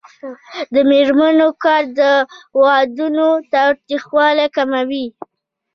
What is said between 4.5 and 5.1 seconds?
کموي.